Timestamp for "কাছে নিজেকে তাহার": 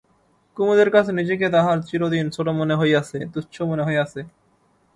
0.91-1.77